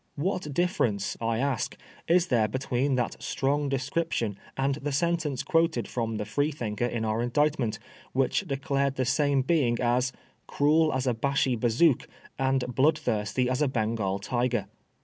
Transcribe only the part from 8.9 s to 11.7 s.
the same being as <^ cruel as a Bashi